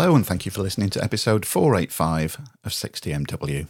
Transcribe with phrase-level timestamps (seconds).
[0.00, 3.66] Hello, and thank you for listening to episode 485 of 60MW.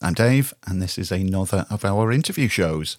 [0.00, 2.96] I'm Dave, and this is another of our interview shows.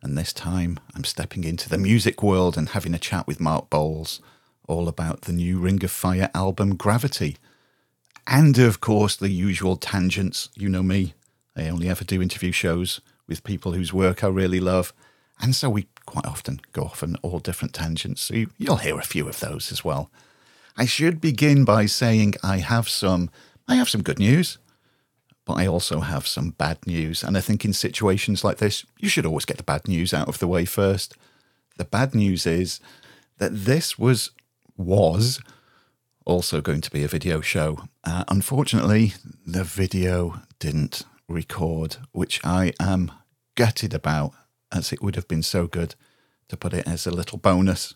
[0.00, 3.68] And this time, I'm stepping into the music world and having a chat with Mark
[3.68, 4.20] Boals
[4.66, 7.36] all about the new Ring of Fire album Gravity.
[8.26, 10.48] And of course, the usual tangents.
[10.56, 11.12] You know me,
[11.54, 14.94] I only ever do interview shows with people whose work I really love.
[15.38, 18.22] And so we quite often go off on all different tangents.
[18.22, 20.10] So you'll hear a few of those as well.
[20.76, 23.30] I should begin by saying I have some
[23.68, 24.58] I have some good news,
[25.44, 27.24] but I also have some bad news.
[27.24, 30.28] And I think in situations like this, you should always get the bad news out
[30.28, 31.16] of the way first.
[31.78, 32.80] The bad news is
[33.38, 34.30] that this was
[34.76, 35.40] was
[36.26, 37.78] also going to be a video show.
[38.04, 39.14] Uh, unfortunately,
[39.46, 43.10] the video didn't record, which I am
[43.54, 44.32] gutted about,
[44.70, 45.94] as it would have been so good
[46.48, 47.94] to put it as a little bonus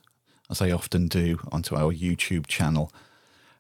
[0.50, 2.92] as I often do, onto our YouTube channel.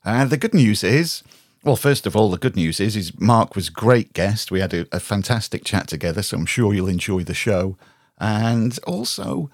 [0.04, 1.22] And the good news is,
[1.62, 4.50] well, first of all, the good news is, is Mark was great guest.
[4.50, 7.76] We had a, a fantastic chat together, so I'm sure you'll enjoy the show.
[8.18, 9.50] And also,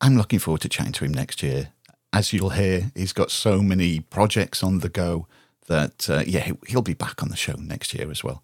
[0.00, 1.70] I'm looking forward to chatting to him next year.
[2.12, 5.26] As you'll hear, he's got so many projects on the go
[5.66, 8.42] that, uh, yeah, he'll be back on the show next year as well.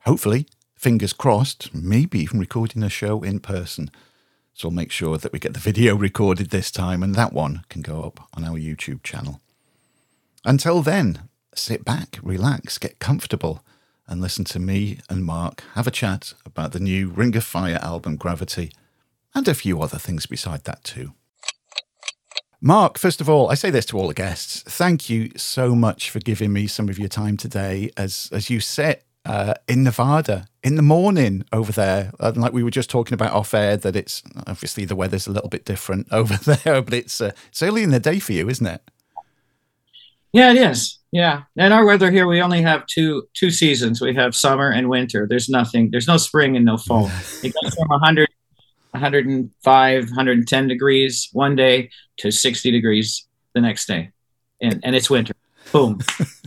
[0.00, 3.90] Hopefully, fingers crossed, maybe even recording a show in person.
[4.54, 7.64] So we'll make sure that we get the video recorded this time and that one
[7.68, 9.40] can go up on our YouTube channel.
[10.44, 13.64] Until then, sit back, relax, get comfortable,
[14.06, 17.78] and listen to me and Mark have a chat about the new Ring of Fire
[17.82, 18.72] album Gravity
[19.34, 21.14] and a few other things beside that too.
[22.60, 24.62] Mark, first of all, I say this to all the guests.
[24.62, 28.60] Thank you so much for giving me some of your time today as as you
[28.60, 32.12] sit uh, in Nevada in the morning over there.
[32.20, 35.32] And like we were just talking about off air, that it's obviously the weather's a
[35.32, 38.48] little bit different over there, but it's uh, it's early in the day for you,
[38.48, 38.82] isn't it?
[40.32, 40.98] Yeah, it is.
[41.10, 44.00] Yeah, and our weather here, we only have two two seasons.
[44.00, 45.26] We have summer and winter.
[45.28, 45.90] There's nothing.
[45.90, 47.10] There's no spring and no fall.
[47.42, 48.28] It goes from 100,
[48.92, 54.10] 105, 110 degrees one day to 60 degrees the next day,
[54.62, 55.34] and and it's winter.
[55.70, 56.00] Boom.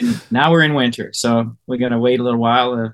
[0.00, 2.72] and now we're in winter, so we got to wait a little while.
[2.72, 2.88] Uh,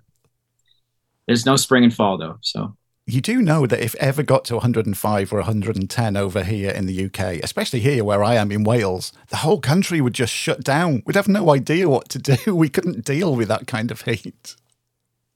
[1.26, 4.54] there's no spring and fall though, so you do know that if ever got to
[4.54, 9.12] 105 or 110 over here in the UK, especially here where I am in Wales,
[9.28, 11.04] the whole country would just shut down.
[11.06, 12.36] We'd have no idea what to do.
[12.56, 14.56] We couldn't deal with that kind of heat.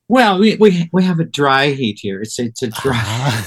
[0.08, 2.20] Well, we we, we have a dry heat here.
[2.20, 3.46] It's it's a dry, ah.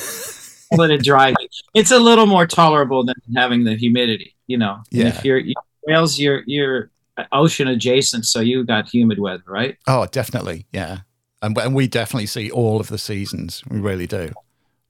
[0.77, 1.51] but a dry heat.
[1.73, 4.35] It's a little more tolerable than having the humidity.
[4.47, 5.07] You know, yeah.
[5.07, 6.91] if you're you, Wales, you're you're
[7.31, 9.77] ocean adjacent, so you got humid weather, right?
[9.87, 10.99] Oh, definitely, yeah.
[11.41, 13.63] And, and we definitely see all of the seasons.
[13.69, 14.31] We really do.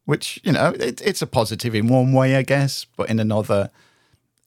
[0.05, 3.71] Which you know, it, it's a positive in one way, I guess, but in another,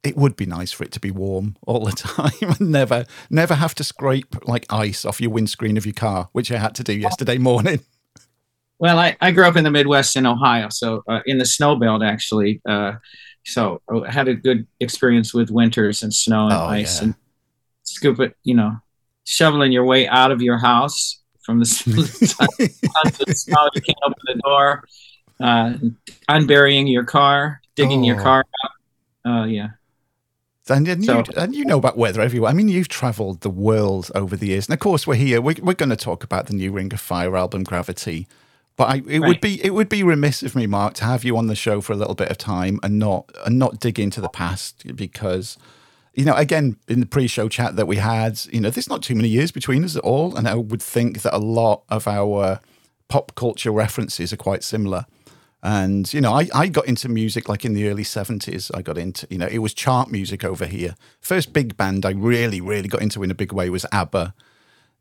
[0.02, 3.54] it would be nice for it to be warm all the time and never, never
[3.54, 6.84] have to scrape like ice off your windscreen of your car, which I had to
[6.84, 7.80] do yesterday morning.
[8.78, 11.76] Well, I, I grew up in the Midwest in Ohio, so uh, in the snow
[11.76, 12.60] belt actually.
[12.68, 12.96] Uh,
[13.46, 17.06] so I had a good experience with winters and snow and oh, ice yeah.
[17.06, 17.14] and
[17.96, 18.76] scoop it, you know,
[19.24, 23.68] shoveling your way out of your house from the, the snow.
[23.74, 24.84] You can't open the door,
[25.40, 25.74] uh,
[26.28, 28.06] unburying your car, digging oh.
[28.06, 28.70] your car out.
[29.30, 29.68] Uh, yeah.
[30.68, 32.50] And, and, so, you, and you know about weather everywhere.
[32.50, 34.66] I mean, you've traveled the world over the years.
[34.66, 35.40] And of course, we're here.
[35.40, 38.26] We're, we're going to talk about the new Ring of Fire album, Gravity.
[38.76, 39.28] But I, it right.
[39.28, 41.80] would be it would be remiss of me, Mark, to have you on the show
[41.80, 45.56] for a little bit of time and not and not dig into the past because
[46.16, 49.14] you know, again, in the pre-show chat that we had, you know, there's not too
[49.14, 52.60] many years between us at all, and I would think that a lot of our
[53.08, 55.04] pop culture references are quite similar.
[55.62, 58.70] And you know, I, I got into music like in the early seventies.
[58.72, 60.94] I got into you know, it was chart music over here.
[61.20, 64.34] First big band I really really got into in a big way was ABBA.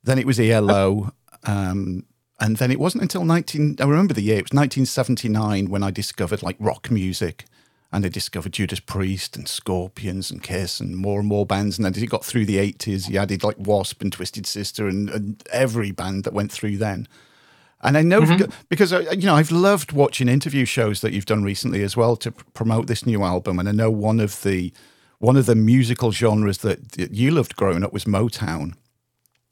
[0.03, 1.13] Then it was ELO.
[1.43, 2.05] Um,
[2.39, 5.91] and then it wasn't until 19 I remember the year, it was 1979 when I
[5.91, 7.45] discovered like rock music
[7.95, 11.77] and they discovered Judas Priest and Scorpions and Kiss and more and more bands.
[11.77, 14.89] And then as he got through the 80s, he added like Wasp and Twisted Sister
[14.89, 17.07] and, and every band that went through then.
[17.81, 18.51] And I know mm-hmm.
[18.67, 22.33] because you know I've loved watching interview shows that you've done recently as well to
[22.33, 23.59] pr- promote this new album.
[23.59, 24.73] And I know one of the
[25.19, 28.73] one of the musical genres that you loved growing up was Motown,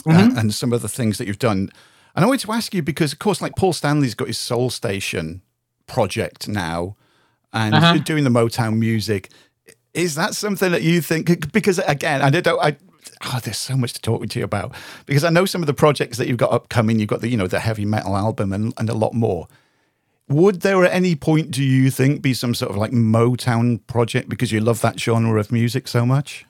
[0.05, 0.37] uh, mm-hmm.
[0.37, 1.69] uh, and some of the things that you've done.
[2.13, 4.69] And I wanted to ask you because, of course, like Paul Stanley's got his Soul
[4.69, 5.41] Station
[5.87, 6.97] project now,
[7.53, 7.97] and uh-huh.
[7.99, 9.29] doing the Motown music.
[9.93, 11.51] Is that something that you think?
[11.51, 12.47] Because again, I don't.
[12.59, 12.77] I
[13.25, 14.73] oh, there's so much to talk to you about
[15.05, 16.99] because I know some of the projects that you've got upcoming.
[16.99, 19.47] You've got the you know the heavy metal album and, and a lot more.
[20.29, 24.29] Would there at any point do you think be some sort of like Motown project
[24.29, 26.45] because you love that genre of music so much?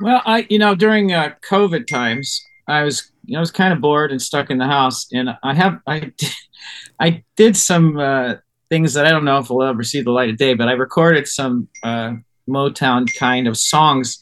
[0.00, 3.72] Well, I you know during uh, COVID times, I was you know I was kind
[3.72, 6.34] of bored and stuck in the house, and I have I did,
[7.00, 8.34] I did some uh,
[8.74, 10.72] things that I don't know if will ever see the light of day, but I
[10.72, 12.14] recorded some uh,
[12.48, 14.20] Motown kind of songs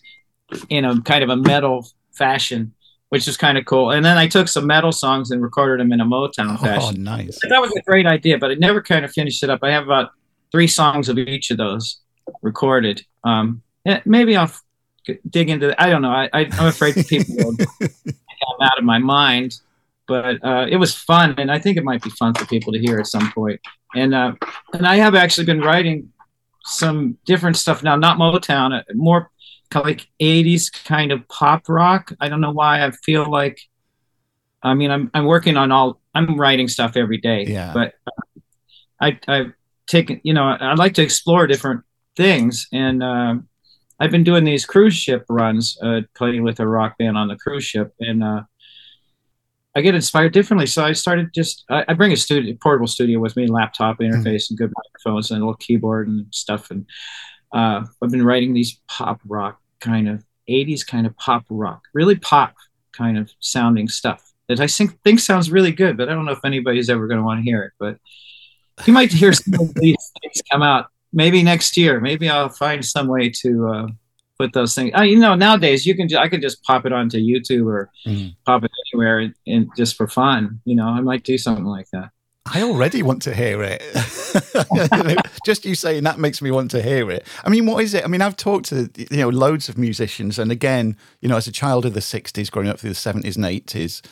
[0.68, 2.74] in a kind of a metal fashion,
[3.08, 3.90] which is kind of cool.
[3.92, 7.02] And then I took some metal songs and recorded them in a Motown Oh, fashion.
[7.02, 7.38] nice.
[7.48, 9.60] That was a great idea, but I never kind of finished it up.
[9.62, 10.10] I have about
[10.50, 11.98] three songs of each of those
[12.42, 13.02] recorded.
[13.24, 13.62] Um,
[14.04, 14.52] maybe I'll
[15.30, 15.74] dig into.
[15.82, 16.10] I don't know.
[16.12, 19.58] I, I, I'm afraid that people will I'm out of my mind,
[20.06, 22.78] but uh, it was fun, and I think it might be fun for people to
[22.78, 23.60] hear at some point.
[23.94, 24.34] And uh,
[24.72, 26.12] and I have actually been writing
[26.64, 29.30] some different stuff now, not Motown, uh, more
[29.70, 32.12] kind of like 80s kind of pop rock.
[32.20, 33.58] I don't know why I feel like.
[34.62, 36.00] I mean, I'm I'm working on all.
[36.14, 37.44] I'm writing stuff every day.
[37.46, 37.72] Yeah.
[37.72, 38.40] But uh,
[39.00, 39.52] I I've
[39.86, 41.82] taken you know I like to explore different
[42.16, 43.34] things, and uh,
[43.98, 47.36] I've been doing these cruise ship runs, uh, playing with a rock band on the
[47.36, 48.42] cruise ship, and uh,
[49.74, 50.66] I get inspired differently.
[50.66, 54.50] So I started just I, I bring a studio, portable studio with me, laptop interface,
[54.50, 56.70] and good microphones, and a little keyboard and stuff.
[56.70, 56.86] And
[57.52, 62.16] uh, I've been writing these pop rock kind of '80s kind of pop rock, really
[62.16, 62.54] pop
[62.92, 65.96] kind of sounding stuff that I think think sounds really good.
[65.96, 67.72] But I don't know if anybody's ever going to want to hear it.
[67.78, 67.96] But
[68.86, 72.00] you might hear some of these things come out maybe next year.
[72.00, 73.86] Maybe I'll find some way to uh,
[74.42, 74.90] put those things.
[75.12, 78.34] You know, nowadays you can ju- I can just pop it onto YouTube or Mm.
[78.46, 80.60] pop it anywhere and, and just for fun.
[80.64, 82.10] You know, I might do something like that.
[82.54, 83.80] I already want to hear it.
[85.46, 87.24] Just you saying that makes me want to hear it.
[87.44, 88.04] I mean, what is it?
[88.04, 91.46] I mean, I've talked to you know loads of musicians, and again, you know, as
[91.46, 94.02] a child of the '60s, growing up through the '70s and '80s,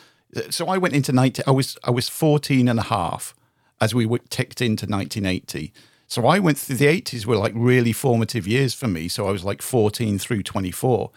[0.49, 1.43] so I went into 90.
[1.45, 3.35] I was I was 14 and a half
[3.81, 5.73] as we ticked into 1980.
[6.11, 9.07] So I went through the 80s were like really formative years for me.
[9.07, 11.09] So I was like 14 through 24.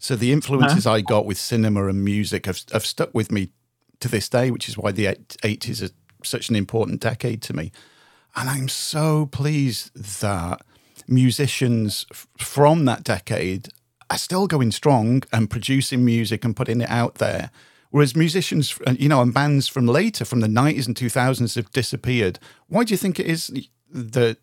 [0.00, 3.52] So the influences I got with cinema and music have, have stuck with me
[4.00, 5.94] to this day, which is why the 80s are
[6.24, 7.70] such an important decade to me.
[8.34, 10.62] And I'm so pleased that
[11.06, 13.68] musicians f- from that decade
[14.10, 17.52] are still going strong and producing music and putting it out there.
[17.90, 21.70] Whereas musicians, uh, you know, and bands from later, from the 90s and 2000s have
[21.70, 22.40] disappeared.
[22.66, 23.52] Why do you think it is
[23.92, 24.38] that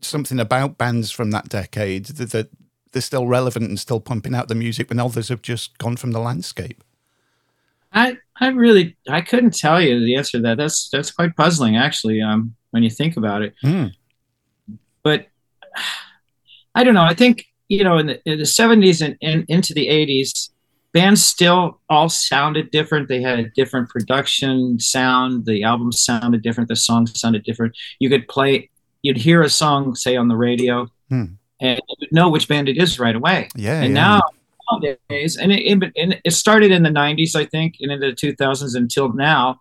[0.00, 2.48] something about bands from that decade that, that
[2.92, 6.12] they're still relevant and still pumping out the music when others have just gone from
[6.12, 6.82] the landscape?
[7.92, 10.58] I I really I couldn't tell you the answer to that.
[10.58, 12.20] That's that's quite puzzling actually.
[12.20, 13.54] Um, when you think about it.
[13.64, 13.92] Mm.
[15.02, 15.26] but
[16.74, 17.02] I don't know.
[17.02, 20.50] I think you know in the, in the 70s and, and into the 80s,
[20.92, 23.08] bands still all sounded different.
[23.08, 25.46] They had a different production sound.
[25.46, 26.68] The albums sounded different.
[26.68, 27.76] The songs sounded different.
[27.98, 28.70] You could play,
[29.02, 31.24] you'd hear a song say on the radio, Hmm.
[31.60, 33.48] and you would know which band it is right away.
[33.54, 33.80] Yeah.
[33.80, 34.02] and yeah.
[34.02, 34.20] now
[34.70, 38.16] nowadays, and it, it, and it started in the 90s, I think, and into the
[38.16, 39.58] 2000s until now.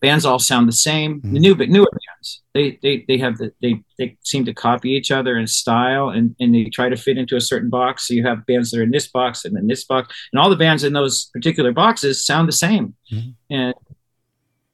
[0.00, 1.20] Bands all sound the same.
[1.22, 4.92] The new, but newer bands, they they they have the, they they seem to copy
[4.92, 8.08] each other in style, and and they try to fit into a certain box.
[8.08, 10.48] So you have bands that are in this box and then this box, and all
[10.48, 13.34] the bands in those particular boxes sound the same, Mhm.
[13.50, 13.74] and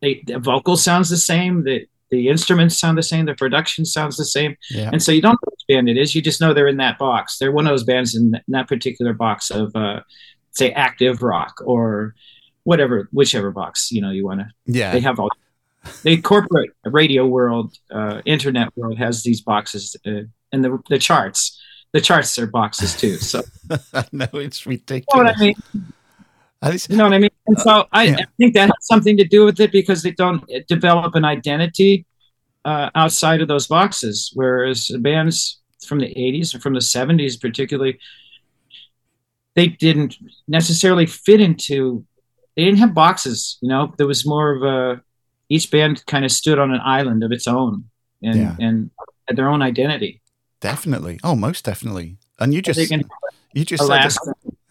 [0.00, 1.64] they the vocal sounds the same.
[1.64, 3.26] The the instruments sound the same.
[3.26, 4.56] The production sounds the same.
[4.70, 4.90] yeah.
[4.92, 6.14] And so you don't know which band it is.
[6.14, 7.38] You just know they're in that box.
[7.38, 10.00] They're one of those bands in that, particular box of, uh,
[10.52, 12.14] say, active rock or
[12.64, 14.46] whatever, whichever box you know you want to.
[14.66, 14.92] Yeah.
[14.92, 15.30] They have all.
[16.02, 20.22] they corporate radio world, uh, internet world has these boxes, uh,
[20.52, 21.60] and the the charts.
[21.92, 23.16] The charts are boxes too.
[23.16, 23.42] So
[24.12, 25.04] no, it's you know ridiculous.
[25.14, 25.54] what I mean.
[26.88, 27.30] You know what I mean?
[27.46, 28.16] And so I, yeah.
[28.20, 32.06] I think that has something to do with it because they don't develop an identity
[32.64, 34.30] uh, outside of those boxes.
[34.34, 37.98] Whereas bands from the 80s and from the 70s, particularly,
[39.54, 40.16] they didn't
[40.48, 42.04] necessarily fit into,
[42.56, 43.58] they didn't have boxes.
[43.62, 45.02] You know, there was more of a,
[45.48, 47.84] each band kind of stood on an island of its own
[48.22, 48.56] and, Yeah.
[48.58, 48.90] and
[49.28, 50.20] had their own identity.
[50.60, 51.20] definitely.
[51.22, 52.16] Oh, most definitely.
[52.38, 52.78] And you just
[53.54, 54.12] you just said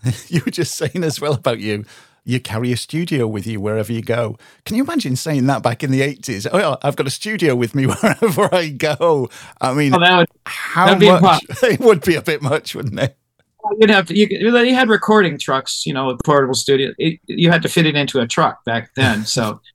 [0.28, 1.86] you were just saying as well about you.
[2.26, 4.38] You carry a studio with you wherever you go.
[4.66, 6.48] Can you imagine saying that back in the eighties?
[6.52, 9.30] Oh, yeah, I've got a studio with me wherever I go.
[9.62, 11.44] I mean, Oh, that would, how that'd be a much?
[11.64, 13.18] It would be a bit much, wouldn't it?
[13.80, 14.18] You'd have to.
[14.18, 16.94] You, you had recording trucks, you know, a portable studio.
[16.98, 19.26] It, you had to fit it into a truck back then.
[19.26, 19.62] So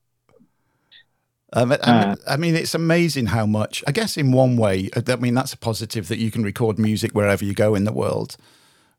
[1.53, 3.83] Um, I, Uh, I mean, it's amazing how much.
[3.87, 6.79] I guess in one way, uh, I mean, that's a positive that you can record
[6.79, 8.37] music wherever you go in the world.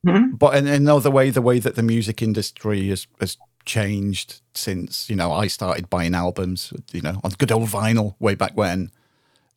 [0.05, 0.37] Mhm.
[0.39, 5.15] But in another way, the way that the music industry has, has changed since you
[5.15, 8.91] know I started buying albums, you know, on good old vinyl way back when.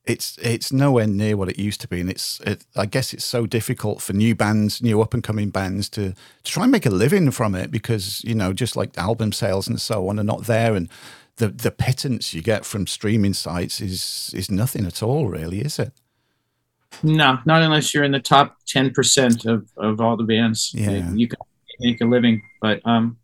[0.06, 3.24] it's it's nowhere near what it used to be, and it's it, I guess it's
[3.24, 6.12] so difficult for new bands, new up and coming bands, to,
[6.44, 9.68] to try and make a living from it because you know just like album sales
[9.68, 10.88] and so on are not there, and
[11.36, 15.78] the the pittance you get from streaming sites is is nothing at all, really, is
[15.78, 15.92] it?
[17.02, 20.72] No, not unless you're in the top ten percent of of all the bands.
[20.74, 21.38] Yeah, you can
[21.80, 23.18] make a living, but um,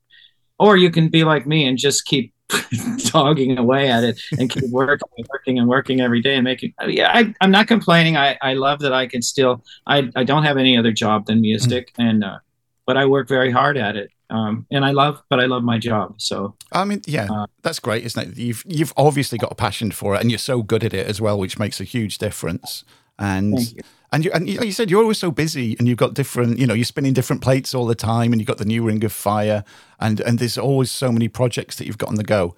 [0.58, 2.32] or you can be like me and just keep
[3.12, 6.74] dogging away at it and keep working and working and working every day and making
[6.88, 10.42] yeah I, i'm not complaining i i love that i can still i i don't
[10.42, 12.08] have any other job than music mm.
[12.08, 12.38] and uh,
[12.86, 15.78] but i work very hard at it um, and I love, but I love my
[15.78, 16.14] job.
[16.20, 18.38] So I mean, yeah, uh, that's great, isn't it?
[18.38, 21.20] You've you've obviously got a passion for it, and you're so good at it as
[21.20, 22.84] well, which makes a huge difference.
[23.20, 23.82] And you.
[24.10, 26.74] and you and you said you're always so busy, and you've got different, you know,
[26.74, 29.62] you're spinning different plates all the time, and you've got the new Ring of Fire,
[30.00, 32.56] and and there's always so many projects that you've got on the go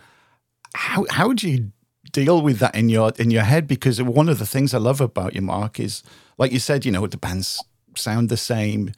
[0.75, 1.73] how how do you
[2.13, 3.67] deal with that in your in your head?
[3.67, 6.03] Because one of the things I love about you, Mark, is
[6.39, 7.63] like you said, you know, the bands
[7.95, 8.93] sound the same.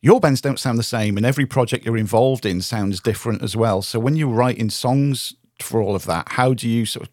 [0.00, 3.56] Your bands don't sound the same, and every project you're involved in sounds different as
[3.56, 3.82] well.
[3.82, 7.12] So when you're writing songs for all of that, how do you sort of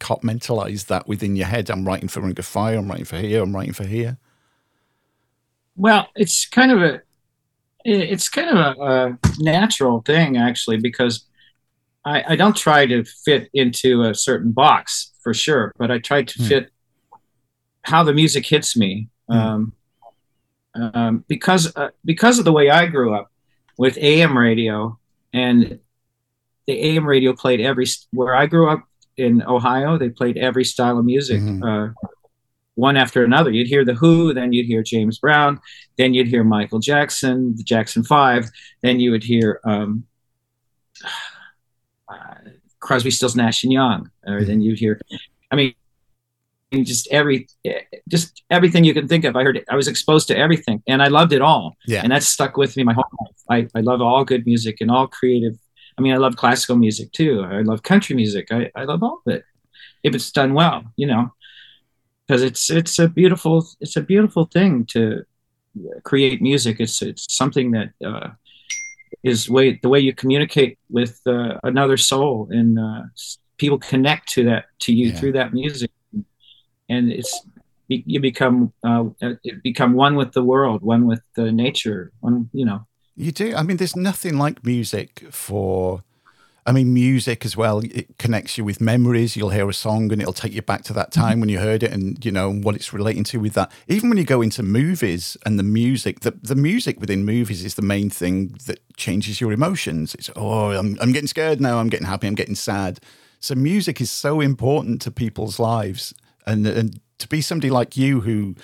[0.00, 1.70] compartmentalize that within your head?
[1.70, 4.18] I'm writing for Ring of Fire, I'm writing for here, I'm writing for here.
[5.76, 7.02] Well, it's kind of a
[7.84, 11.26] it's kind of a, a natural thing actually because
[12.04, 16.22] I, I don't try to fit into a certain box for sure, but I try
[16.22, 16.48] to mm.
[16.48, 16.70] fit
[17.82, 19.08] how the music hits me.
[19.30, 19.36] Mm.
[19.36, 19.72] Um,
[20.74, 23.30] um, because uh, because of the way I grew up
[23.78, 24.98] with AM radio,
[25.32, 25.78] and
[26.66, 28.82] the AM radio played every where I grew up
[29.16, 29.98] in Ohio.
[29.98, 31.62] They played every style of music, mm-hmm.
[31.62, 31.92] uh,
[32.74, 33.50] one after another.
[33.50, 35.60] You'd hear the Who, then you'd hear James Brown,
[35.96, 38.50] then you'd hear Michael Jackson, the Jackson Five,
[38.82, 40.04] then you would hear um,
[42.80, 45.00] Crosby, Stills, Nash and Young, or then you'd hear,
[45.50, 45.74] I mean,
[46.72, 47.46] just every,
[48.08, 49.36] just everything you can think of.
[49.36, 51.76] I heard, it, I was exposed to everything, and I loved it all.
[51.86, 53.04] Yeah, and that stuck with me my whole
[53.48, 53.68] life.
[53.74, 55.56] I, I love all good music and all creative.
[55.96, 57.42] I mean, I love classical music too.
[57.48, 58.48] I love country music.
[58.50, 59.44] I, I love all of it
[60.02, 61.32] if it's done well, you know,
[62.26, 65.24] because it's it's a beautiful it's a beautiful thing to
[66.02, 66.80] create music.
[66.80, 68.30] It's it's something that uh,
[69.22, 73.02] is way the way you communicate with uh, another soul and uh,
[73.58, 75.18] people connect to that to you yeah.
[75.18, 75.90] through that music
[76.88, 77.46] and it's
[77.88, 79.04] you become uh,
[79.62, 83.62] become one with the world one with the nature one you know you do i
[83.62, 86.02] mean there's nothing like music for
[86.66, 89.36] I mean, music as well, it connects you with memories.
[89.36, 91.40] You'll hear a song and it'll take you back to that time mm-hmm.
[91.40, 93.70] when you heard it and, you know, what it's relating to with that.
[93.86, 97.74] Even when you go into movies and the music, the, the music within movies is
[97.74, 100.14] the main thing that changes your emotions.
[100.14, 101.78] It's, oh, I'm, I'm getting scared now.
[101.78, 102.26] I'm getting happy.
[102.26, 102.98] I'm getting sad.
[103.40, 106.14] So music is so important to people's lives.
[106.46, 108.54] And, and to be somebody like you who,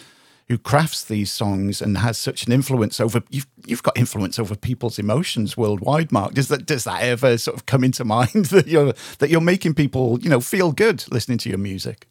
[0.51, 4.57] who crafts these songs and has such an influence over you've you've got influence over
[4.57, 8.67] people's emotions worldwide mark does that does that ever sort of come into mind that
[8.67, 12.09] you're that you're making people you know feel good listening to your music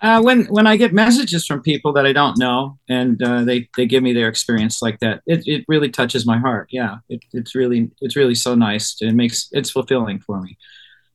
[0.00, 3.68] uh, when when I get messages from people that I don't know and uh, they
[3.76, 6.68] they give me their experience like that, it, it really touches my heart.
[6.70, 8.96] Yeah, it, it's really it's really so nice.
[9.00, 10.56] It makes it's fulfilling for me.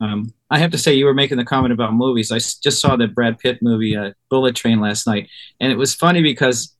[0.04, 2.32] Um, I have to say, you were making the comment about movies.
[2.32, 5.30] I just saw the Brad Pitt movie, uh, Bullet Train, last night,
[5.62, 6.76] and it was funny because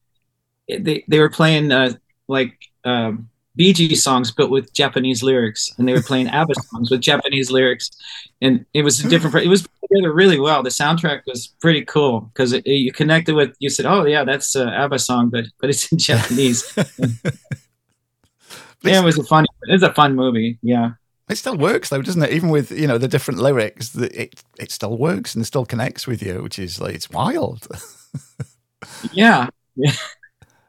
[0.68, 1.94] they they were playing uh,
[2.28, 7.00] like um, Gees songs, but with Japanese lyrics, and they were playing ABBA songs with
[7.02, 7.92] Japanese lyrics,
[8.42, 9.46] and it was a different.
[9.46, 10.62] It was together really well.
[10.62, 13.56] The soundtrack was pretty cool because you connected with.
[13.60, 16.74] You said, "Oh yeah, that's an ABBA song, but but it's in Japanese."
[18.84, 19.46] yeah, it was a fun.
[19.70, 20.60] It was a fun movie.
[20.62, 20.92] Yeah.
[21.34, 22.32] It still works though, doesn't it?
[22.32, 26.22] Even with you know the different lyrics, it it still works and still connects with
[26.22, 27.68] you, which is like it's wild.
[29.12, 29.48] yeah.
[29.76, 29.94] Yeah.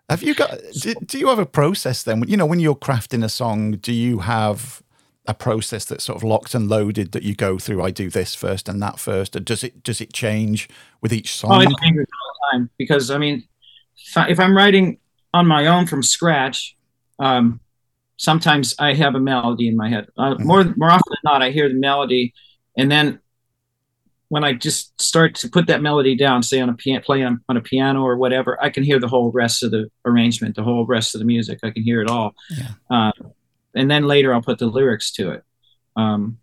[0.09, 0.59] Have you got?
[0.81, 2.25] Do, do you have a process then?
[2.27, 4.83] You know, when you're crafting a song, do you have
[5.27, 7.83] a process that's sort of locked and loaded that you go through?
[7.83, 10.71] I do this first and that first, or does it does it change
[11.03, 11.51] with each song?
[11.53, 13.47] Oh, it changes all the time because I mean,
[14.17, 14.97] if I'm writing
[15.35, 16.75] on my own from scratch,
[17.19, 17.61] um,
[18.17, 20.07] sometimes I have a melody in my head.
[20.17, 20.47] Uh, mm-hmm.
[20.47, 22.35] more more often than not, I hear the melody,
[22.77, 23.21] and then
[24.29, 27.41] when I just start to put that melody down, say on a piano, play on,
[27.49, 30.63] on a piano or whatever, I can hear the whole rest of the arrangement, the
[30.63, 31.61] whole rest of the music.
[31.63, 32.71] I can hear it all, yeah.
[32.91, 33.13] uh,
[33.75, 35.43] and then later I'll put the lyrics to it.
[35.97, 36.39] Um,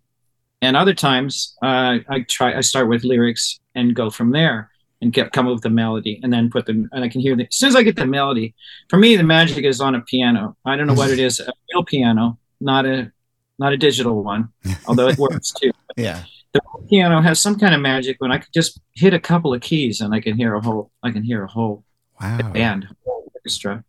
[0.62, 4.71] and other times uh, I try, I start with lyrics and go from there
[5.02, 7.36] and get come up with the melody and then put them and I can hear
[7.36, 8.54] the as soon as I get the melody.
[8.88, 10.56] For me, the magic is on a piano.
[10.64, 13.12] I don't know what it is, a real piano, not a
[13.58, 14.48] not a digital one,
[14.86, 15.72] although it works too.
[15.96, 16.22] yeah.
[16.52, 19.60] the piano has some kind of magic when I could just hit a couple of
[19.60, 21.84] keys and I can hear a whole I can hear a whole
[22.20, 22.52] wow.
[22.52, 23.84] band, whole orchestra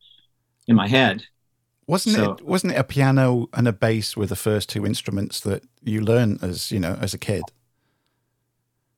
[0.68, 1.24] in my head.
[1.86, 5.40] Wasn't so, it wasn't it a piano and a bass were the first two instruments
[5.42, 7.44] that you learn as you know as a kid?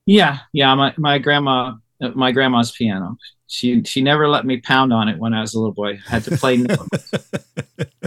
[0.06, 0.74] Yeah, yeah.
[0.76, 3.18] My my grandma my grandma's piano.
[3.48, 6.00] She she never let me pound on it when I was a little boy.
[6.08, 7.12] I had to play notes.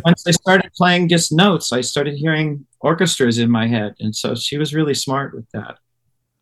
[0.04, 4.34] Once I started playing just notes, I started hearing orchestras in my head, and so
[4.34, 5.78] she was really smart with that.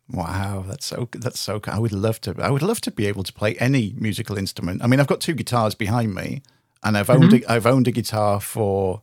[0.09, 1.59] Wow, that's so that's so.
[1.67, 2.35] I would love to.
[2.39, 4.83] I would love to be able to play any musical instrument.
[4.83, 6.41] I mean, I've got two guitars behind me,
[6.83, 7.49] and I've owned mm-hmm.
[7.49, 9.01] a, I've owned a guitar for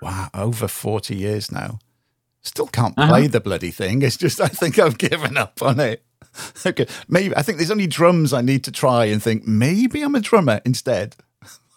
[0.00, 1.78] wow over forty years now.
[2.42, 3.08] Still can't uh-huh.
[3.08, 3.32] play uh-huh.
[3.32, 4.00] the bloody thing.
[4.00, 6.04] It's just I think I've given up on it.
[6.66, 10.14] okay, maybe I think there's only drums I need to try and think maybe I'm
[10.14, 11.16] a drummer instead.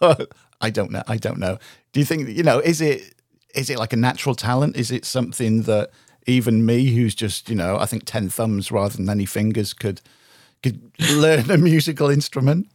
[0.00, 1.02] I don't know.
[1.06, 1.58] I don't know.
[1.92, 2.58] Do you think you know?
[2.58, 3.14] Is it
[3.54, 4.76] is it like a natural talent?
[4.76, 5.90] Is it something that
[6.26, 10.00] even me, who's just you know, I think ten thumbs rather than any fingers, could
[10.62, 10.80] could
[11.12, 12.68] learn a musical instrument?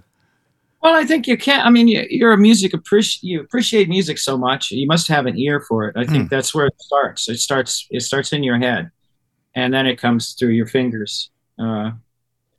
[0.82, 1.66] Well, I think you can.
[1.66, 3.30] I mean, you're a music appreciate.
[3.30, 4.72] You appreciate music so much.
[4.72, 5.98] You must have an ear for it.
[5.98, 6.30] I think mm.
[6.30, 7.28] that's where it starts.
[7.28, 7.86] It starts.
[7.90, 8.90] It starts in your head,
[9.56, 11.92] and then it comes through your fingers uh,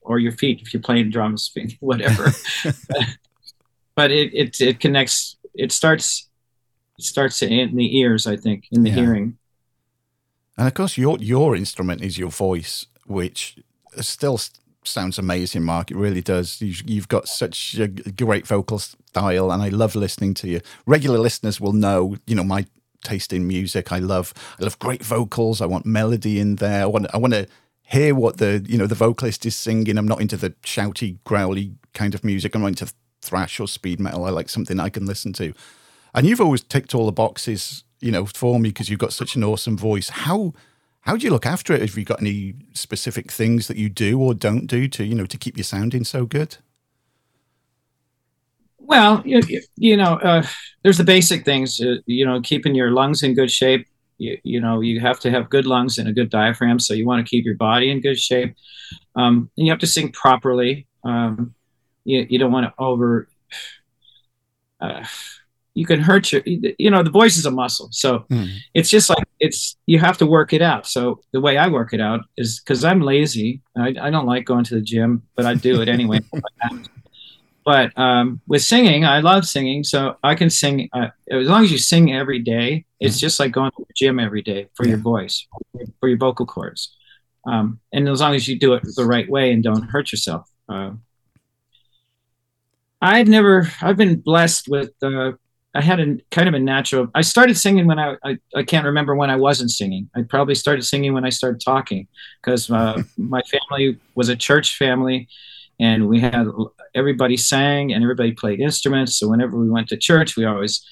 [0.03, 2.33] or your feet if you're playing drums, whatever.
[3.95, 5.37] but it, it it connects.
[5.55, 6.29] It starts
[6.99, 8.97] it starts to in the ears, I think, in the yeah.
[8.97, 9.39] hearing.
[10.57, 13.59] And of course, your your instrument is your voice, which
[14.01, 14.39] still
[14.85, 15.91] sounds amazing, Mark.
[15.91, 16.61] It really does.
[16.61, 20.61] You've got such a great vocal style, and I love listening to you.
[20.87, 22.67] Regular listeners will know, you know, my
[23.03, 23.93] taste in music.
[23.93, 25.61] I love, I love great vocals.
[25.61, 26.83] I want melody in there.
[26.83, 27.47] I want, I want to
[27.91, 29.99] hear what the you know the vocalist is singing.
[29.99, 32.55] I'm not into the shouty, growly kind of music.
[32.55, 34.25] I'm not into thrash or speed metal.
[34.25, 35.53] I like something I can listen to.
[36.15, 39.37] And you've always ticked all the boxes, you know, for me because you've got such
[39.37, 40.09] an awesome voice.
[40.09, 40.53] How
[41.03, 41.81] how do you look after it?
[41.81, 45.27] Have you got any specific things that you do or don't do to you know
[45.27, 46.57] to keep you sounding so good?
[48.79, 49.41] Well, you,
[49.77, 50.45] you know, uh,
[50.83, 51.81] there's the basic things.
[51.81, 53.87] Uh, you know, keeping your lungs in good shape,
[54.21, 57.07] you, you know you have to have good lungs and a good diaphragm so you
[57.07, 58.55] want to keep your body in good shape.
[59.17, 61.55] Um, and you have to sing properly um,
[62.05, 63.29] you, you don't want to over
[64.81, 65.05] uh,
[65.75, 68.49] you can hurt your you know the voice is a muscle so mm.
[68.75, 70.87] it's just like it's you have to work it out.
[70.87, 74.45] So the way i work it out is because i'm lazy I, I don't like
[74.45, 76.21] going to the gym but i do it anyway
[77.65, 81.71] But um, with singing, I love singing, so I can sing uh, as long as
[81.71, 82.87] you sing every day.
[83.01, 83.21] It's mm-hmm.
[83.21, 84.91] just like going to the gym every day for yeah.
[84.91, 85.47] your voice,
[86.01, 86.97] for your vocal cords,
[87.47, 90.49] um, and as long as you do it the right way and don't hurt yourself.
[90.69, 90.93] Uh,
[93.03, 94.93] I've never, I've been blessed with.
[95.03, 95.33] Uh,
[95.75, 97.09] I had a kind of a natural.
[97.15, 100.11] I started singing when I, I, I can't remember when I wasn't singing.
[100.17, 102.09] I probably started singing when I started talking
[102.43, 105.29] because uh, my family was a church family,
[105.81, 106.47] and we had
[106.95, 109.19] everybody sang and everybody played instruments.
[109.19, 110.87] So whenever we went to church, we always,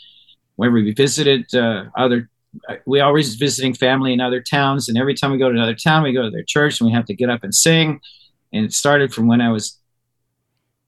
[0.57, 2.31] whenever we visited uh, other,
[2.87, 4.89] we always visiting family in other towns.
[4.89, 6.95] And every time we go to another town, we go to their church and we
[6.95, 8.01] have to get up and sing.
[8.55, 9.79] And it started from when I was,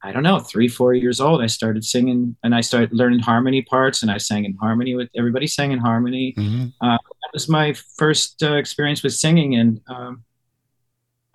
[0.03, 1.43] I don't know, three, four years old.
[1.43, 5.11] I started singing and I started learning harmony parts and I sang in harmony with
[5.15, 6.35] everybody sang in harmony.
[6.39, 6.69] Mm-hmm.
[6.81, 9.57] Uh, that was my first uh, experience with singing.
[9.57, 10.25] And, um,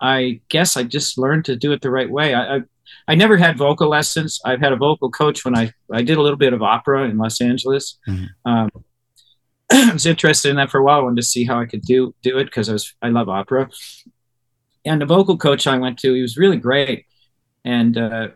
[0.00, 2.34] I guess I just learned to do it the right way.
[2.34, 2.60] I, I,
[3.08, 4.40] I never had vocal lessons.
[4.44, 7.18] I've had a vocal coach when I, I did a little bit of opera in
[7.18, 7.98] Los Angeles.
[8.08, 8.50] Mm-hmm.
[8.50, 8.70] Um,
[9.72, 11.00] I was interested in that for a while.
[11.00, 13.28] I wanted to see how I could do do it because I was I love
[13.28, 13.68] opera.
[14.84, 17.06] And the vocal coach I went to, he was really great.
[17.64, 18.28] And uh,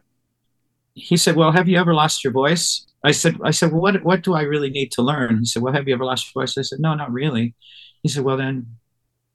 [0.94, 4.02] he said, "Well, have you ever lost your voice?" I said, "I said, well, what
[4.02, 6.42] what do I really need to learn?" He said, "Well, have you ever lost your
[6.42, 7.54] voice?" I said, "No, not really."
[8.02, 8.66] He said, "Well, then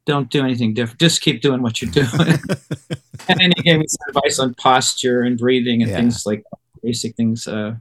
[0.06, 1.00] don't do anything different.
[1.00, 2.08] Just keep doing what you're doing.
[3.28, 5.98] and then he gave me some advice on posture and breathing and yeah.
[5.98, 6.44] things like
[6.84, 7.76] basic things uh,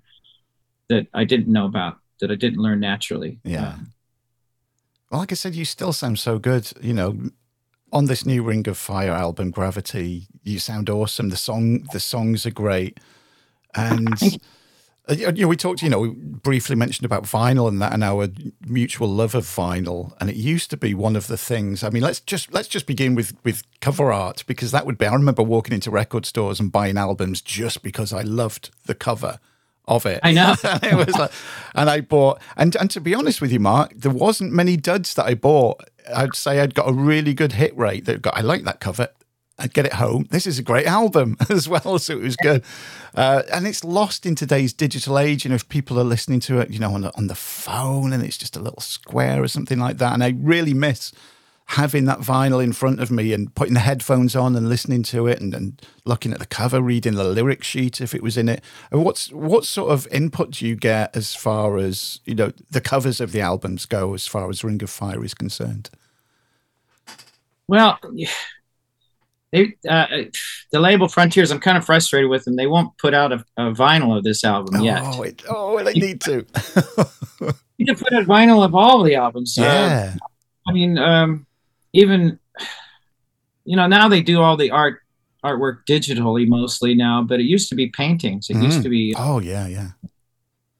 [0.89, 3.39] that I didn't know about that I didn't learn naturally.
[3.45, 3.69] Yeah.
[3.69, 3.93] Um,
[5.11, 6.73] well, like I said, you still sound so good.
[6.81, 7.19] You know,
[7.93, 11.29] on this new Ring of Fire album, Gravity, you sound awesome.
[11.29, 12.99] The song, the songs are great,
[13.75, 14.19] and
[15.09, 18.03] Uh, you know, we talked, you know, we briefly mentioned about vinyl and that, and
[18.03, 18.29] our
[18.67, 20.15] mutual love of vinyl.
[20.19, 21.85] And it used to be one of the things.
[21.85, 25.07] I mean, let's just let's just begin with with cover art because that would be.
[25.07, 29.41] I remember walking into record stores and buying albums just because I loved the cover
[29.87, 30.21] of it.
[30.23, 30.55] I know.
[30.65, 31.33] it was like,
[31.75, 35.15] and I bought, and and to be honest with you, Mark, there wasn't many duds
[35.15, 35.85] that I bought.
[36.15, 38.07] I'd say I'd got a really good hit rate.
[38.07, 39.09] That got, I like that cover.
[39.59, 40.27] I'd get it home.
[40.31, 42.65] This is a great album as well, so it was good.
[43.15, 45.45] Uh, and it's lost in today's digital age.
[45.45, 48.13] You know, if people are listening to it, you know, on the, on the phone,
[48.13, 50.13] and it's just a little square or something like that.
[50.13, 51.13] And I really miss
[51.67, 55.27] having that vinyl in front of me and putting the headphones on and listening to
[55.27, 58.49] it and, and looking at the cover, reading the lyric sheet if it was in
[58.49, 58.63] it.
[58.91, 62.81] And what's what sort of input do you get as far as you know the
[62.81, 65.91] covers of the albums go, as far as Ring of Fire is concerned?
[67.67, 67.99] Well,
[69.55, 70.07] they uh,
[70.73, 71.53] the label Frontiers.
[71.53, 72.57] I'm kind of frustrated with them.
[72.57, 75.01] They won't put out a, a vinyl of this album yet.
[75.05, 76.45] Oh, it, oh, they need to.
[77.79, 79.57] you can put a vinyl of all the albums.
[79.57, 80.15] Yeah.
[80.15, 80.19] Uh,
[80.67, 81.47] I mean, um,
[81.93, 82.41] even
[83.65, 85.01] you know now they do all the art
[85.45, 88.51] artwork digitally mostly now, but it used to be paintings.
[88.51, 88.65] It mm.
[88.65, 89.15] used to be.
[89.17, 89.91] Oh yeah, yeah.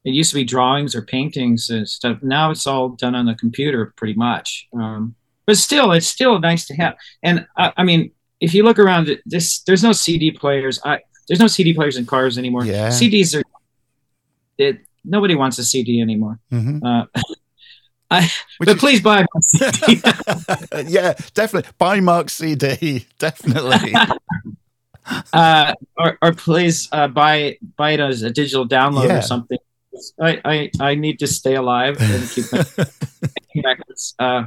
[0.03, 2.21] It used to be drawings or paintings and stuff.
[2.21, 4.67] Now it's all done on the computer, pretty much.
[4.73, 5.15] Um,
[5.47, 6.95] but still, it's still nice to have.
[7.23, 8.11] And I, I mean,
[8.45, 10.79] if you look around, this there's no CD players.
[10.85, 12.63] I there's no CD players in cars anymore.
[12.63, 12.89] Yeah.
[12.89, 13.43] CDs are.
[14.57, 16.39] It, nobody wants a CD anymore.
[16.51, 16.85] Mm-hmm.
[16.85, 17.05] Uh,
[18.11, 20.01] I, but is, please buy my CD.
[20.93, 23.07] yeah, definitely buy Mark's CD.
[23.17, 23.95] Definitely.
[25.33, 29.17] uh, or, or please uh, buy buy it as a digital download yeah.
[29.17, 29.57] or something.
[30.21, 32.63] I, I I need to stay alive and keep my
[33.63, 34.13] records.
[34.19, 34.43] Uh,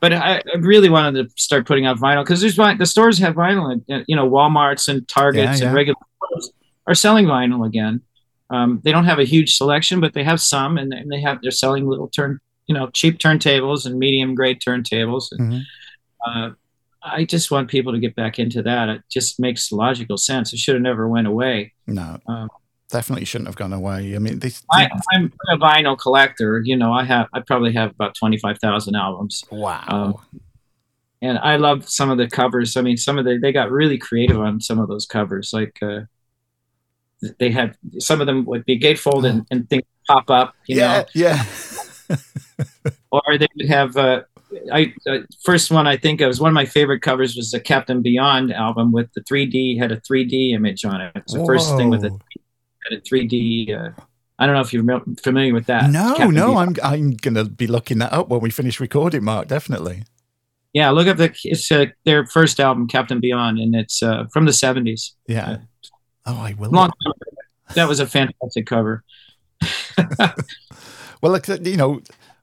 [0.00, 3.34] but I, I, really wanted to start putting out vinyl because there's the stores have
[3.34, 5.66] vinyl, and you know WalMarts and Targets yeah, yeah.
[5.66, 6.52] and regular stores
[6.86, 8.02] are selling vinyl again.
[8.50, 11.40] Um, they don't have a huge selection, but they have some, and, and they have
[11.42, 15.32] they're selling little turn you know cheap turntables and medium grade turntables.
[15.32, 16.30] And, mm-hmm.
[16.30, 16.50] uh,
[17.02, 18.88] I just want people to get back into that.
[18.88, 20.52] It just makes logical sense.
[20.52, 21.72] It should have never went away.
[21.86, 22.48] No, um,
[22.90, 24.14] definitely shouldn't have gone away.
[24.14, 26.62] I mean, this, I, am a vinyl collector.
[26.64, 29.44] You know, I have I probably have about twenty five thousand albums.
[29.50, 29.84] Wow.
[29.88, 30.42] Um,
[31.20, 32.76] and I love some of the covers.
[32.76, 35.52] I mean, some of the they got really creative on some of those covers.
[35.52, 36.02] Like uh,
[37.38, 40.54] they had some of them would be gatefold and, and things pop up.
[40.66, 41.04] You yeah, know?
[41.14, 41.44] yeah.
[43.10, 44.22] or they would have uh,
[44.72, 47.60] I uh, first one I think of was one of my favorite covers was the
[47.60, 51.12] Captain Beyond album with the 3D had a 3D image on it.
[51.16, 51.46] It's the Whoa.
[51.46, 52.16] first thing with a
[52.92, 53.70] a 3D.
[53.70, 53.90] Uh,
[54.38, 55.90] I don't know if you're familiar with that.
[55.90, 56.80] No, Captain no, Beyond.
[56.82, 59.48] I'm I'm gonna be looking that up when we finish recording, Mark.
[59.48, 60.04] Definitely.
[60.72, 64.44] Yeah, look up the it's uh, their first album, Captain Beyond, and it's uh, from
[64.44, 65.12] the 70s.
[65.26, 65.58] Yeah.
[66.26, 66.70] oh, I will.
[66.70, 66.90] Long
[67.74, 69.02] that was a fantastic cover.
[71.22, 72.00] well, you know,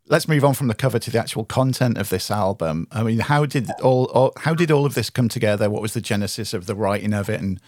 [0.07, 2.87] let's move on from the cover to the actual content of this album.
[2.91, 5.69] I mean, how did all, all, how did all of this come together?
[5.69, 7.59] What was the genesis of the writing of it and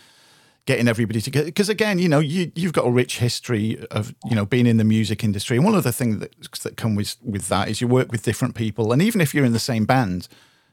[0.68, 1.46] getting everybody together?
[1.46, 4.78] Because again, you know, you you've got a rich history of you know being in
[4.78, 7.82] the music industry, and one of the things that that come with with that is
[7.82, 10.28] you work with different people, and even if you're in the same band,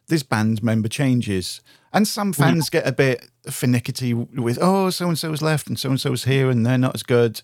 [0.09, 1.62] this band member changes.
[1.94, 2.37] And some mm.
[2.37, 6.24] fans get a bit finicky with, oh, so and so's left and so and so's
[6.24, 7.40] here and they're not as good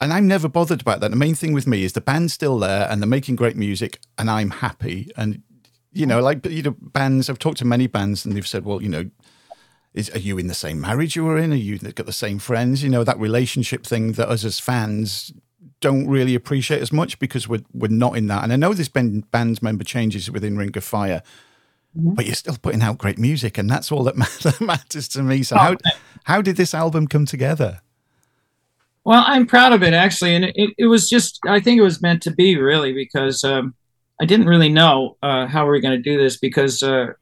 [0.00, 1.10] and I'm never bothered about that.
[1.10, 4.00] The main thing with me is the band's still there and they're making great music,
[4.16, 5.10] and I'm happy.
[5.16, 5.42] And
[5.92, 7.28] you know, like you know, bands.
[7.28, 9.10] I've talked to many bands, and they've said, well, you know,
[9.94, 11.52] is are you in the same marriage you were in?
[11.52, 12.82] Are you got the same friends?
[12.82, 15.32] You know, that relationship thing that us as fans
[15.80, 18.44] don't really appreciate as much because we're we're not in that.
[18.44, 21.22] And I know there's been band member changes within Ring of Fire.
[21.96, 22.14] Mm-hmm.
[22.14, 25.42] But you're still putting out great music, and that's all that matters to me.
[25.42, 25.76] So, how
[26.24, 27.80] how did this album come together?
[29.04, 32.02] Well, I'm proud of it actually, and it, it was just I think it was
[32.02, 33.74] meant to be really because um,
[34.20, 37.14] I didn't really know uh, how we were going to do this because uh,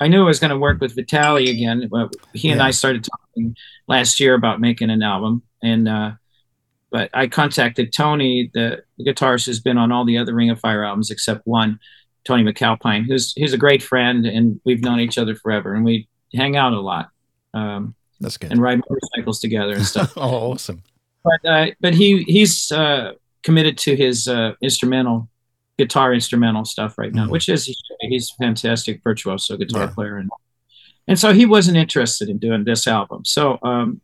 [0.00, 1.88] I knew I was going to work with Vitali again.
[2.32, 2.54] He yeah.
[2.54, 6.12] and I started talking last year about making an album, and uh,
[6.90, 10.58] but I contacted Tony, the, the, guitarist who's been on all the other Ring of
[10.58, 11.78] Fire albums except one,
[12.24, 16.08] Tony MacAlpine, who's who's a great friend, and we've known each other forever, and we
[16.34, 17.10] hang out a lot.
[17.52, 18.52] Um, That's good.
[18.52, 20.14] And ride motorcycles together and stuff.
[20.16, 20.82] oh, awesome
[21.22, 25.28] but uh, but he he's uh, committed to his uh, instrumental
[25.80, 27.32] guitar instrumental stuff right now, mm-hmm.
[27.32, 27.64] which is
[28.00, 29.94] he's a fantastic virtuoso guitar yeah.
[29.94, 30.30] player and
[31.08, 33.24] and so he wasn't interested in doing this album.
[33.24, 34.00] So um,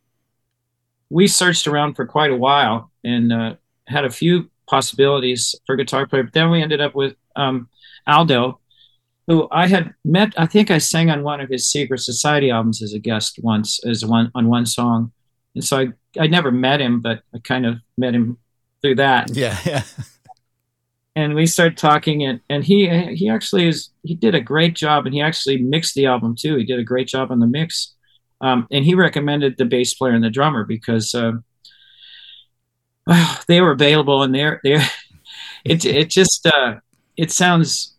[1.09, 3.55] we searched around for quite a while and uh,
[3.87, 7.69] had a few possibilities for guitar player, but then we ended up with um,
[8.09, 8.59] Aldo,
[9.29, 10.33] who I had met.
[10.37, 13.79] I think I sang on one of his Secret Society albums as a guest once,
[13.85, 15.13] as one on one song,
[15.55, 15.87] and so I
[16.19, 18.39] I never met him, but I kind of met him
[18.83, 19.35] through that.
[19.37, 19.83] Yeah, yeah.
[21.17, 25.07] And we started talking, and, and he he actually is he did a great job,
[25.07, 26.57] and he actually mixed the album too.
[26.57, 27.95] He did a great job on the mix,
[28.43, 31.33] um, and he recommended the bass player and the drummer because uh,
[33.07, 34.87] well, they were available, and they're they're
[35.65, 36.77] it it just uh,
[37.17, 37.97] it sounds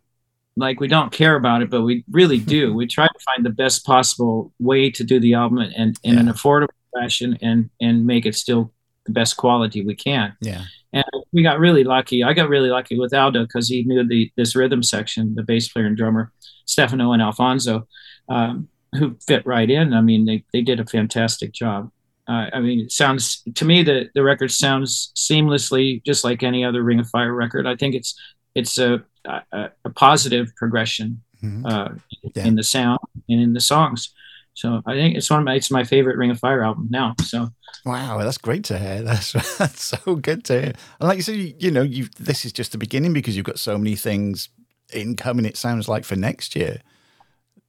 [0.56, 2.74] like we don't care about it, but we really do.
[2.76, 6.18] we try to find the best possible way to do the album and, and in
[6.18, 6.68] an affordable
[7.00, 8.72] fashion and and make it still
[9.06, 10.36] the best quality we can.
[10.42, 10.64] Yeah.
[10.94, 12.24] And we got really lucky.
[12.24, 15.68] I got really lucky with Aldo because he knew the this rhythm section, the bass
[15.68, 16.32] player and drummer
[16.66, 17.88] Stefano and Alfonso,
[18.30, 19.94] um, who fit right in.
[19.94, 21.92] I mean, they they did a fantastic job.
[22.28, 26.64] Uh, I mean, it sounds to me the the record sounds seamlessly just like any
[26.64, 27.68] other Ring of Fire record.
[27.68, 28.20] I think it's
[28.56, 31.66] it's a a, a positive progression mm-hmm.
[31.66, 31.90] uh,
[32.36, 32.46] yeah.
[32.46, 34.14] in the sound and in the songs.
[34.58, 37.14] So I think it's one of my it's my favorite Ring of Fire album now.
[37.22, 37.50] So
[37.86, 39.04] wow, that's great to hear.
[39.04, 40.74] That's that's so good to hear.
[41.00, 43.60] And like you said, you, know, you this is just the beginning because you've got
[43.60, 44.50] so many things
[44.92, 45.46] incoming.
[45.46, 46.82] It sounds like for next year.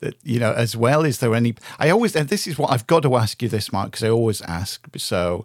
[0.01, 1.05] That you know, as well.
[1.05, 1.57] Is there any?
[1.79, 4.09] I always and this is what I've got to ask you this, Mark, because I
[4.09, 4.87] always ask.
[4.97, 5.45] So,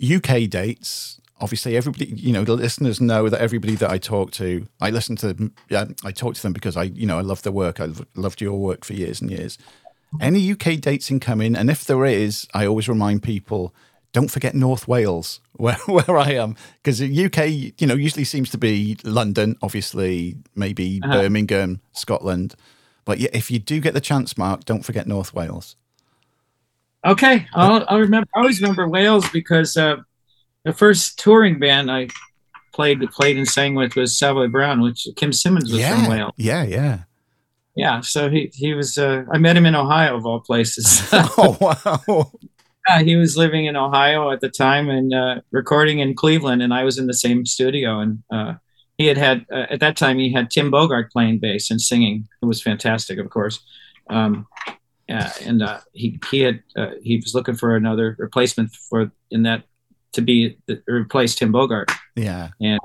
[0.00, 4.64] UK dates obviously everybody you know the listeners know that everybody that i talk to
[4.80, 7.52] i listen to yeah i talk to them because i you know i love their
[7.52, 9.58] work i've loved your work for years and years
[10.20, 13.74] any uk dates incoming and if there is i always remind people
[14.12, 18.50] don't forget north wales where, where i am because the uk you know usually seems
[18.50, 21.22] to be london obviously maybe uh-huh.
[21.22, 22.54] birmingham scotland
[23.04, 25.76] but yeah, if you do get the chance mark don't forget north wales
[27.06, 29.96] okay i'll, I'll remember i always remember wales because uh,
[30.64, 32.08] the first touring band I
[32.72, 36.32] played played and sang with was Savoy Brown, which Kim Simmonds was yeah, from Wales.
[36.36, 36.98] Yeah, yeah.
[37.74, 38.98] Yeah, so he he was.
[38.98, 41.08] Uh, I met him in Ohio, of all places.
[41.12, 42.32] oh wow!
[42.88, 46.74] Yeah, he was living in Ohio at the time and uh, recording in Cleveland, and
[46.74, 48.00] I was in the same studio.
[48.00, 48.54] And uh,
[48.98, 52.28] he had had uh, at that time he had Tim Bogert playing bass and singing.
[52.42, 53.60] It was fantastic, of course.
[54.10, 54.46] Um,
[55.08, 59.64] and uh, he he had uh, he was looking for another replacement for in that
[60.12, 61.90] to be the, replace Tim Bogert.
[62.14, 62.50] Yeah.
[62.60, 62.80] And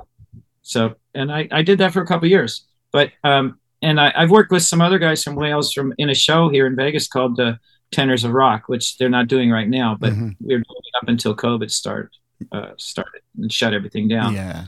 [0.61, 4.31] so, and I, I did that for a couple years, but, um, and I, have
[4.31, 7.37] worked with some other guys from Wales from in a show here in Vegas called
[7.37, 7.59] the
[7.91, 10.29] Tenors of Rock, which they're not doing right now, but mm-hmm.
[10.39, 12.09] we are doing it up until COVID started,
[12.51, 14.33] uh, started and shut everything down.
[14.33, 14.65] Yeah.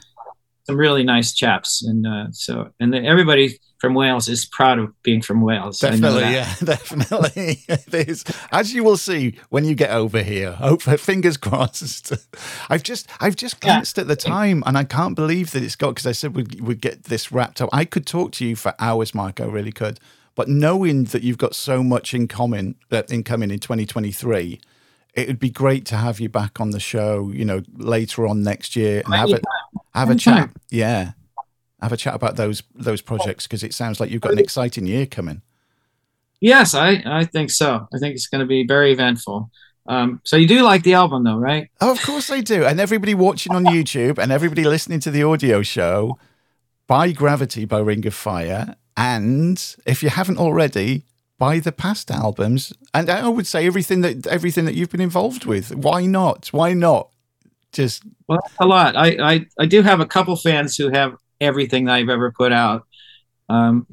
[0.63, 1.83] Some really nice chaps.
[1.83, 5.79] And, uh, so, and then everybody, from Wales is proud of being from Wales.
[5.79, 7.63] Definitely, yeah, definitely.
[7.67, 8.25] it is.
[8.51, 10.51] As you will see when you get over here.
[10.51, 12.13] Hope fingers crossed.
[12.69, 14.01] I've just I've just glanced yeah.
[14.01, 16.81] at the time and I can't believe that it's got because I said we'd, we'd
[16.81, 17.69] get this wrapped up.
[17.71, 19.39] I could talk to you for hours, Mark.
[19.39, 19.99] I really could.
[20.35, 24.59] But knowing that you've got so much in common that in coming in 2023,
[25.13, 28.43] it would be great to have you back on the show, you know, later on
[28.43, 29.41] next year and have a
[29.93, 30.51] have a chat.
[30.69, 31.13] Yeah
[31.81, 34.85] have a chat about those those projects because it sounds like you've got an exciting
[34.85, 35.41] year coming.
[36.41, 37.87] Yes, I, I think so.
[37.93, 39.51] I think it's going to be very eventful.
[39.87, 41.69] Um, so you do like the album, though, right?
[41.81, 42.63] Oh, of course I do.
[42.63, 46.17] And everybody watching on YouTube and everybody listening to the audio show,
[46.87, 48.75] buy Gravity by Ring of Fire.
[48.95, 51.03] And if you haven't already,
[51.39, 52.71] buy the past albums.
[52.93, 55.75] And I would say everything that everything that you've been involved with.
[55.75, 56.49] Why not?
[56.49, 57.09] Why not?
[57.71, 58.95] Just well, a lot.
[58.95, 62.51] I, I I do have a couple fans who have everything that I've ever put
[62.51, 62.85] out.
[63.49, 63.87] Um,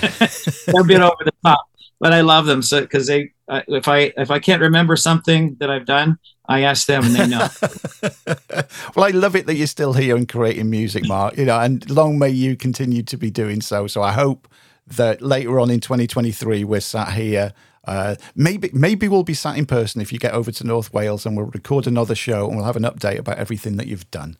[0.00, 1.66] they're a bit over the top,
[1.98, 2.62] but I love them.
[2.62, 6.62] So because they, uh, if I if I can't remember something that I've done, I
[6.62, 7.48] ask them and they know.
[8.96, 11.36] well, I love it that you're still here and creating music, Mark.
[11.36, 13.86] You know, and long may you continue to be doing so.
[13.86, 14.48] So I hope
[14.86, 17.54] that later on in 2023 we're sat here.
[17.84, 21.26] Uh, maybe maybe we'll be sat in person if you get over to North Wales
[21.26, 24.36] and we'll record another show and we'll have an update about everything that you've done.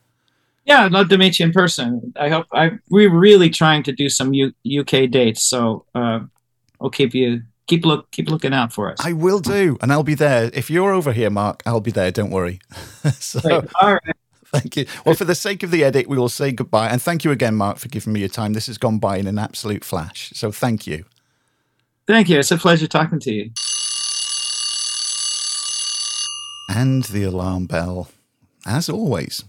[0.65, 2.13] Yeah, I'd love to meet you in person.
[2.17, 6.21] I hope I we're really trying to do some U, UK dates, so uh,
[6.81, 8.99] I'll keep you keep look keep looking out for us.
[9.05, 10.51] I will do, and I'll be there.
[10.55, 12.11] If you're over here, Mark, I'll be there.
[12.11, 12.61] Don't worry.
[13.19, 13.67] so.
[13.81, 14.17] All right.
[14.53, 14.85] Thank you.
[15.07, 16.89] Well, for the sake of the edit, we will say goodbye.
[16.89, 18.53] And thank you again, Mark, for giving me your time.
[18.53, 20.31] This has gone by in an absolute flash.
[20.35, 21.07] So thank you.
[22.07, 22.39] Thank you.
[22.39, 23.51] It's a pleasure talking to you.
[26.69, 28.11] And the alarm bell,
[28.67, 29.45] as always,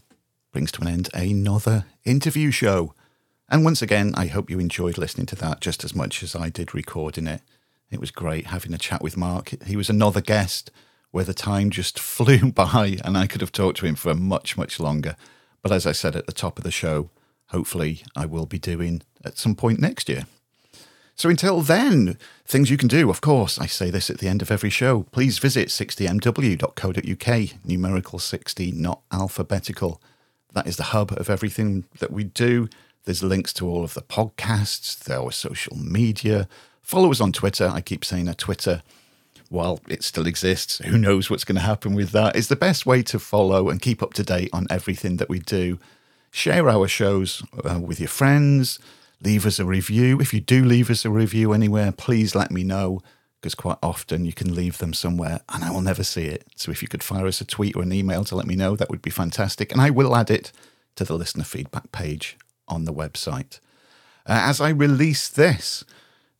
[0.53, 2.93] brings to an end another interview show.
[3.49, 6.49] And once again, I hope you enjoyed listening to that just as much as I
[6.49, 7.41] did recording it.
[7.91, 9.51] It was great having a chat with Mark.
[9.65, 10.71] He was another guest
[11.11, 14.55] where the time just flew by and I could have talked to him for much,
[14.55, 15.17] much longer.
[15.61, 17.09] But as I said at the top of the show,
[17.47, 20.25] hopefully I will be doing at some point next year.
[21.15, 24.41] So until then, things you can do, of course, I say this at the end
[24.41, 25.03] of every show.
[25.11, 30.01] Please visit 60mw.co.uk, numerical 60, not alphabetical.
[30.53, 32.69] That is the hub of everything that we do.
[33.05, 36.47] There's links to all of the podcasts, our social media.
[36.81, 37.67] Follow us on Twitter.
[37.67, 38.81] I keep saying that Twitter,
[39.49, 42.85] while it still exists, who knows what's going to happen with that, is the best
[42.85, 45.79] way to follow and keep up to date on everything that we do.
[46.31, 48.79] Share our shows uh, with your friends.
[49.21, 50.19] Leave us a review.
[50.19, 53.01] If you do leave us a review anywhere, please let me know
[53.43, 56.47] because quite often you can leave them somewhere and I will never see it.
[56.55, 58.77] So if you could fire us a tweet or an email to let me know,
[58.77, 59.69] that would be fantastic.
[59.69, 60.53] And I will add it
[60.95, 62.37] to the listener feedback page
[62.69, 63.59] on the website.
[64.25, 65.83] Uh, as I release this,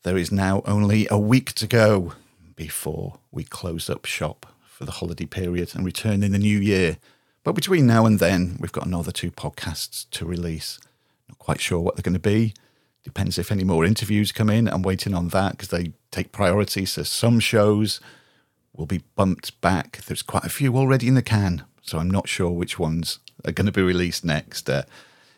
[0.02, 2.14] there is now only a week to go
[2.56, 6.96] before we close up shop for the holiday period and return in the new year.
[7.42, 10.80] But between now and then, we've got another two podcasts to release.
[11.28, 12.54] Not quite sure what they're going to be.
[13.04, 14.66] Depends if any more interviews come in.
[14.66, 16.86] I'm waiting on that because they take priority.
[16.86, 18.00] So some shows
[18.74, 20.00] will be bumped back.
[20.06, 21.64] There's quite a few already in the can.
[21.82, 24.68] So I'm not sure which ones are going to be released next.
[24.68, 24.82] Uh,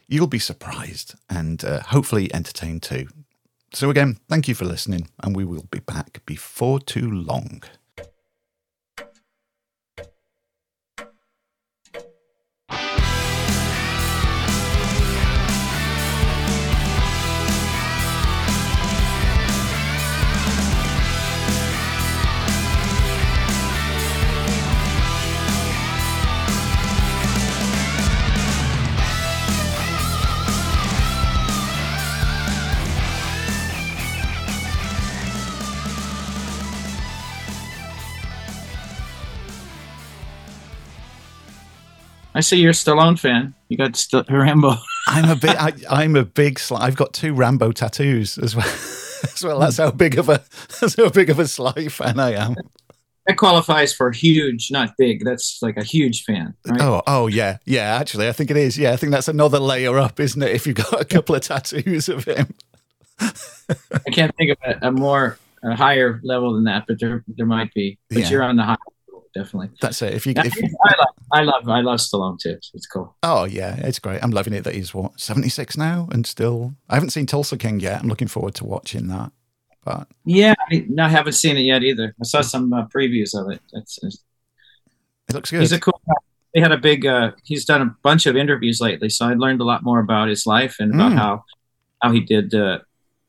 [0.08, 3.08] you'll be surprised and uh, hopefully entertained too.
[3.72, 7.62] So, again, thank you for listening, and we will be back before too long.
[42.36, 43.54] I see you're a Stallone fan.
[43.68, 44.74] You got St- Rambo.
[45.08, 45.56] I'm a bit.
[45.90, 46.56] I, am a big.
[46.56, 48.66] Sli- I've got two Rambo tattoos as well.
[49.22, 50.44] as well, that's how big of a
[50.80, 52.54] that's how big of a Sly fan I am.
[53.26, 55.24] That qualifies for huge, not big.
[55.24, 56.54] That's like a huge fan.
[56.66, 56.80] Right?
[56.82, 57.96] Oh, oh yeah, yeah.
[57.98, 58.76] Actually, I think it is.
[58.76, 60.50] Yeah, I think that's another layer up, isn't it?
[60.50, 62.54] If you've got a couple of tattoos of him.
[63.18, 67.46] I can't think of a, a more a higher level than that, but there there
[67.46, 67.98] might be.
[68.10, 68.28] But yeah.
[68.28, 68.76] you're on the high
[69.36, 69.70] definitely.
[69.80, 70.14] That's it.
[70.14, 72.58] If you, if I love, I love, I love Stallone too.
[72.74, 73.16] It's cool.
[73.22, 74.22] Oh yeah, it's great.
[74.22, 76.74] I'm loving it that he's what 76 now and still.
[76.88, 78.00] I haven't seen Tulsa King yet.
[78.00, 79.32] I'm looking forward to watching that.
[79.84, 82.14] But yeah, I, no, I haven't seen it yet either.
[82.20, 83.60] I saw some uh, previews of it.
[83.72, 85.60] It's, it looks good.
[85.60, 86.00] He's a cool.
[86.06, 86.14] Guy.
[86.54, 87.06] He had a big.
[87.06, 90.28] Uh, he's done a bunch of interviews lately, so I learned a lot more about
[90.28, 91.18] his life and about mm.
[91.18, 91.44] how
[92.02, 92.80] how he did uh,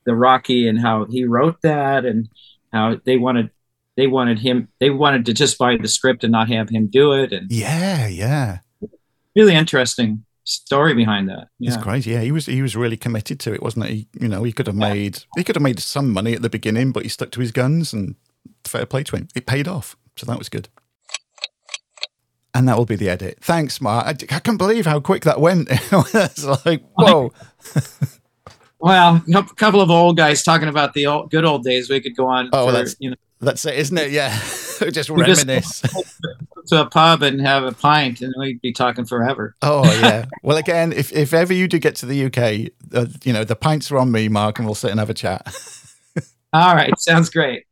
[0.05, 2.27] the Rocky and how he wrote that and
[2.71, 3.51] how they wanted
[3.97, 7.11] they wanted him they wanted to just buy the script and not have him do
[7.11, 7.33] it.
[7.33, 8.59] And yeah yeah.
[9.35, 11.49] Really interesting story behind that.
[11.59, 11.73] Yeah.
[11.73, 12.11] it's crazy.
[12.11, 14.07] Yeah he was he was really committed to it wasn't he?
[14.17, 16.93] You know he could have made he could have made some money at the beginning
[16.93, 18.15] but he stuck to his guns and
[18.63, 19.27] fair play to him.
[19.35, 20.69] It paid off so that was good.
[22.53, 23.39] And that will be the edit.
[23.41, 24.05] Thanks mark.
[24.05, 25.69] I, I can't believe how quick that went.
[25.91, 27.33] It's like whoa.
[28.79, 31.89] Well a couple of old guys talking about the old, good old days.
[31.89, 34.11] We could go on oh for, that's you know that's it, isn't it?
[34.11, 34.29] Yeah,
[34.91, 35.81] just we reminisce.
[35.81, 36.21] Just
[36.67, 39.55] to a pub and have a pint, and we'd be talking forever.
[39.61, 40.25] Oh yeah.
[40.43, 43.55] well, again, if if ever you do get to the UK, uh, you know the
[43.55, 45.47] pints are on me, Mark, and we'll sit and have a chat.
[46.53, 47.65] All right, sounds great.